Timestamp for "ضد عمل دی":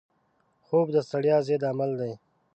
1.47-2.13